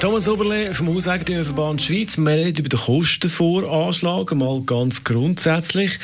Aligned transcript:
Thomas 0.00 0.28
Oberle 0.28 0.72
vom 0.74 0.94
Hauseigentümerverband 0.94 1.82
Schweiz. 1.82 2.16
Wir 2.16 2.30
reden 2.30 2.58
über 2.58 2.68
den 2.68 2.78
Kostenvoranschlag, 2.78 4.32
mal 4.32 4.62
ganz 4.62 5.02
grundsätzlich. 5.02 5.98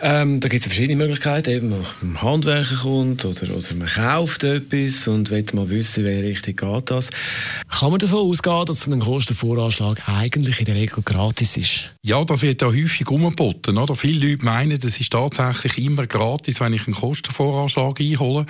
Ähm, 0.00 0.40
da 0.40 0.50
gibt 0.50 0.60
es 0.60 0.66
verschiedene 0.66 0.96
Möglichkeiten. 0.96 1.48
Eben, 1.48 1.70
man 1.70 2.20
Handwerker 2.20 2.76
kommt 2.82 3.24
oder, 3.24 3.44
oder 3.44 3.74
man 3.74 3.88
kauft 3.88 4.44
etwas 4.44 5.08
und 5.08 5.30
will 5.30 5.46
mal 5.54 5.70
wissen, 5.70 6.04
welche 6.04 6.24
Richtung 6.24 6.56
geht 6.56 6.90
das. 6.90 7.08
Kann 7.70 7.90
man 7.90 8.00
davon 8.00 8.18
ausgehen, 8.18 8.66
dass 8.66 8.86
ein 8.86 9.00
Kostenvoranschlag 9.00 10.06
eigentlich 10.06 10.58
in 10.58 10.66
der 10.66 10.74
Regel 10.74 11.02
gratis 11.02 11.56
ist? 11.56 11.90
Ja, 12.02 12.22
das 12.24 12.42
wird 12.42 12.60
ja 12.60 12.68
häufig 12.68 13.08
umgeboten. 13.08 13.78
Oder? 13.78 13.94
Viele 13.94 14.28
Leute 14.28 14.44
meinen, 14.44 14.78
das 14.78 15.00
ist 15.00 15.10
tatsächlich 15.10 15.78
immer 15.82 16.06
gratis, 16.06 16.60
wenn 16.60 16.74
ich 16.74 16.86
einen 16.86 16.96
Kostenvoranschlag 16.96 17.98
einhole. 17.98 18.44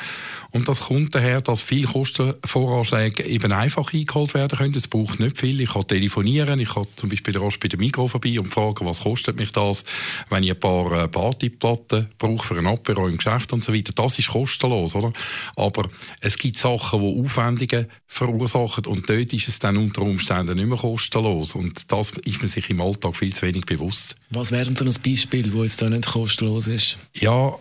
Und 0.51 0.68
das 0.68 0.80
kommt 0.80 1.14
daher, 1.14 1.40
dass 1.40 1.62
viele 1.62 1.87
Kostenvoranschläge 1.87 3.24
eben 3.24 3.52
einfach 3.52 3.92
eingeholt 3.92 4.34
werden 4.34 4.59
können. 4.59 4.71
Es 4.76 4.88
braucht 4.88 5.20
nicht 5.20 5.36
viel. 5.36 5.60
Ich 5.60 5.72
kann 5.72 5.86
telefonieren, 5.86 6.60
ich 6.60 6.74
kann 6.74 6.84
zum 6.96 7.08
Beispiel 7.08 7.36
rasch 7.36 7.58
bei 7.58 7.68
der 7.68 7.78
Mikro 7.78 8.08
vorbei 8.08 8.38
und 8.38 8.52
fragen, 8.52 8.86
was 8.86 9.00
kostet 9.00 9.36
mich 9.36 9.52
das, 9.52 9.84
wenn 10.30 10.42
ich 10.42 10.50
ein 10.50 10.60
paar 10.60 10.92
äh, 10.92 11.08
Partyplatten 11.08 12.08
brauche 12.18 12.46
für 12.46 12.58
ein 12.58 12.66
Apero 12.66 13.08
im 13.08 13.16
Geschäft 13.16 13.52
und 13.52 13.62
so 13.62 13.72
weiter. 13.72 13.92
Das 13.95 14.18
ist 14.18 14.28
kostenlos, 14.28 14.95
oder? 14.95 15.12
Aber 15.56 15.88
es 16.20 16.36
gibt 16.38 16.58
Sachen, 16.58 17.00
die 17.00 17.20
Aufwendungen 17.20 17.86
verursachen 18.06 18.86
und 18.86 19.08
dort 19.08 19.32
ist 19.32 19.48
es 19.48 19.58
dann 19.58 19.76
unter 19.76 20.02
Umständen 20.02 20.56
nicht 20.56 20.68
mehr 20.68 20.78
kostenlos. 20.78 21.54
Und 21.54 21.90
das 21.90 22.10
ist 22.24 22.38
man 22.38 22.48
sich 22.48 22.68
im 22.70 22.80
Alltag 22.80 23.16
viel 23.16 23.34
zu 23.34 23.42
wenig 23.42 23.66
bewusst. 23.66 24.16
Was 24.30 24.51
wäre 24.51 24.64
denn 24.64 24.76
so 24.76 24.84
ein 24.84 25.02
Beispiel, 25.02 25.52
wo 25.52 25.64
es 25.64 25.76
da 25.76 25.88
nicht 25.88 26.07
kostenlos 26.07 26.66
ist? 26.66 26.98
Ja, 27.14 27.54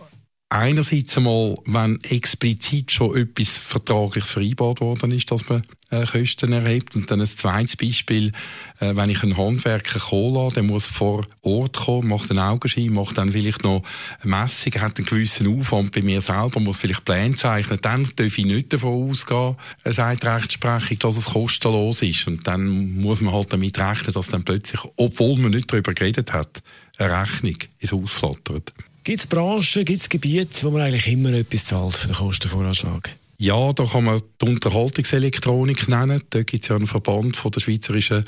einerseits 0.52 1.16
einmal, 1.16 1.56
wenn 1.64 1.98
explizit 2.04 2.90
schon 2.90 3.16
etwas 3.16 3.56
Vertragliches 3.58 4.32
vereinbart 4.32 4.80
worden 4.82 5.10
ist, 5.10 5.30
dass 5.30 5.48
man 5.48 5.62
äh, 5.90 6.04
Kosten 6.04 6.52
erhebt. 6.52 6.94
Und 6.94 7.10
dann 7.10 7.22
ein 7.22 7.26
zweites 7.26 7.76
Beispiel, 7.76 8.32
äh, 8.78 8.94
wenn 8.94 9.08
ich 9.08 9.22
einen 9.22 9.38
Handwerker 9.38 9.98
kommen 9.98 10.52
der 10.52 10.62
muss 10.62 10.86
vor 10.86 11.26
Ort 11.40 11.78
kommen, 11.78 12.08
macht 12.08 12.30
einen 12.30 12.40
Augenschein, 12.40 12.92
macht 12.92 13.16
dann 13.16 13.32
vielleicht 13.32 13.64
noch 13.64 13.82
eine 14.20 14.30
Messung, 14.30 14.74
hat 14.74 14.98
einen 14.98 15.06
gewissen 15.06 15.58
Aufwand 15.58 15.92
bei 15.92 16.02
mir 16.02 16.20
selber, 16.20 16.60
muss 16.60 16.76
vielleicht 16.76 17.06
Pläne 17.06 17.36
zeichnen, 17.36 17.78
dann 17.80 18.08
darf 18.16 18.38
ich 18.38 18.44
nicht 18.44 18.74
davon 18.74 19.10
ausgehen, 19.10 19.56
äh, 19.84 19.92
sagt 19.92 20.26
Rechtsprechung, 20.26 20.98
dass 20.98 21.16
es 21.16 21.24
kostenlos 21.26 22.02
ist. 22.02 22.26
Und 22.26 22.46
dann 22.46 23.00
muss 23.00 23.22
man 23.22 23.32
halt 23.32 23.52
damit 23.52 23.78
rechnen, 23.78 24.12
dass 24.12 24.26
dann 24.28 24.44
plötzlich, 24.44 24.82
obwohl 24.96 25.38
man 25.38 25.52
nicht 25.52 25.72
darüber 25.72 25.94
geredet 25.94 26.32
hat, 26.34 26.62
eine 26.98 27.22
Rechnung 27.22 27.56
ins 27.78 27.92
Haus 27.92 28.12
flattert. 28.12 28.74
Gibt 29.04 29.18
es 29.18 29.26
Branchen, 29.26 29.84
gibt 29.84 30.00
es 30.00 30.08
Gebiete, 30.08 30.62
wo 30.62 30.70
man 30.70 30.82
eigentlich 30.82 31.08
immer 31.08 31.32
etwas 31.32 31.64
zahlt 31.64 31.94
für 31.94 32.06
den 32.06 32.14
Kostenvoranschlag? 32.14 33.10
Ja, 33.36 33.72
da 33.72 33.84
kann 33.84 34.04
man 34.04 34.22
die 34.40 34.46
Unterhaltungselektronik 34.46 35.88
nennen. 35.88 36.22
Da 36.30 36.44
gibt 36.44 36.62
es 36.62 36.68
ja 36.68 36.76
einen 36.76 36.86
Verband 36.86 37.36
von 37.36 37.50
der 37.50 37.58
schweizerischen 37.58 38.24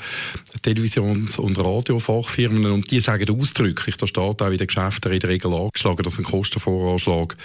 Televisions- 0.61 1.39
und 1.39 1.57
Radiofachfirmen 1.57 2.69
und 2.69 2.91
die 2.91 2.99
sagen 2.99 3.39
ausdrücklich, 3.39 3.95
da 3.95 4.07
steht 4.07 4.41
auch 4.41 4.51
in 4.51 4.57
den 4.57 4.67
Geschäften 4.67 5.13
in 5.13 5.19
der 5.21 5.29
Regel 5.29 5.53
angeschlagen, 5.53 6.03
dass 6.03 6.17
ein 6.17 6.25
Kostenvoranschlag 6.25 7.37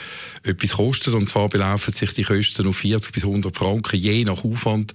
etwas 0.43 0.73
kostet 0.73 1.15
und 1.15 1.29
zwar 1.29 1.49
belaufen 1.49 1.95
sich 1.95 2.13
die 2.13 2.25
Kosten 2.25 2.67
auf 2.67 2.79
40 2.79 3.13
bis 3.13 3.23
100 3.23 3.55
Franken, 3.55 4.01
je 4.01 4.25
nach 4.25 4.43
Aufwand, 4.43 4.93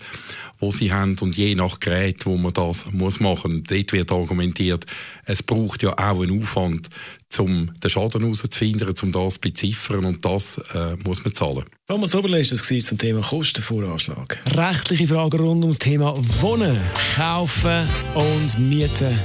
wo 0.60 0.70
sie 0.72 0.92
haben 0.92 1.18
und 1.20 1.38
je 1.38 1.56
nach 1.56 1.80
Gerät, 1.80 2.26
wo 2.26 2.36
man 2.36 2.52
das 2.52 2.86
muss 2.92 3.22
machen. 3.22 3.64
Dort 3.64 3.94
wird 3.94 4.12
argumentiert, 4.12 4.86
es 5.24 5.44
braucht 5.44 5.82
ja 5.82 5.94
auch 5.94 6.22
einen 6.22 6.42
Aufwand, 6.42 6.90
um 7.38 7.74
den 7.84 7.90
Schaden 7.90 8.22
herauszufinden, 8.22 8.88
um 9.04 9.12
das 9.12 9.34
zu 9.36 9.40
beziffern 9.40 10.06
und 10.06 10.24
das 10.24 10.60
äh, 10.74 10.96
muss 11.04 11.24
man 11.24 11.34
zahlen. 11.34 11.66
Thomas 11.88 12.16
Oberle 12.16 12.40
ist 12.40 12.52
das 12.52 12.64
zum 12.64 12.98
Thema 12.98 13.22
Kostenvoranschlag. 13.22 14.42
Rechtliche 14.56 15.08
Fragen 15.08 15.40
rund 15.40 15.64
ums 15.64 15.80
Thema 15.80 16.16
Wohnen, 16.42 16.80
Kaufen 17.16 17.88
und 18.16 18.58
Mieten. 18.60 19.20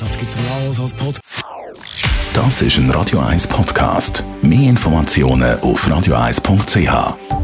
Das 0.00 0.12
gibt 0.18 0.22
es 0.22 0.36
alles 0.36 0.78
als 0.80 0.94
Podcast. 0.94 1.44
Das 2.34 2.62
ist 2.62 2.78
ein 2.78 2.90
Radio 2.90 3.20
1 3.20 3.46
Podcast. 3.46 4.24
Mehr 4.42 4.70
Informationen 4.70 5.58
auf 5.60 5.86
radio1.ch. 5.86 7.43